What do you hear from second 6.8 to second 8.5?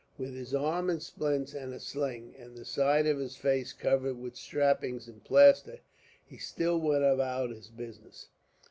went about his business.